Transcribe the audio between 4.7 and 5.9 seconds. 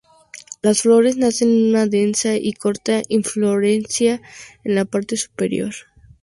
la parte superior.